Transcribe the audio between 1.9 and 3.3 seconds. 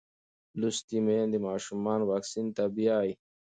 واکسین ته بیايي.